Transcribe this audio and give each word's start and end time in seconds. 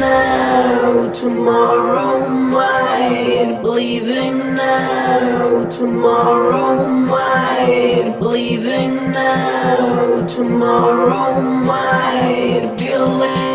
Now, 0.00 1.10
tomorrow 1.12 2.26
might, 2.28 3.60
believing 3.60 4.56
now, 4.56 5.64
tomorrow 5.66 6.88
might, 6.88 8.16
believing 8.18 9.12
now, 9.12 10.26
tomorrow 10.26 11.40
might 11.40 12.74
be 12.78 13.49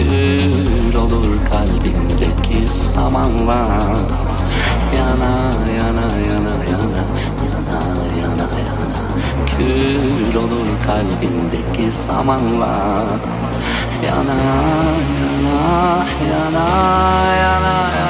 Kül 0.00 0.96
olur 0.96 1.28
kalbindeki 1.50 2.68
samanla 2.92 3.68
Yana 4.96 5.32
yana 5.78 6.06
yana 6.28 6.54
yana 6.70 7.04
yana 7.52 7.80
yana 8.20 8.46
yana. 8.68 9.00
Kül 9.50 10.34
olur 10.42 10.68
kalbindeki 10.86 11.92
samanla 11.92 12.76
Yana 14.06 14.38
yana 15.20 15.60
yana 16.32 16.66
yana 17.42 17.74
yana 17.92 18.09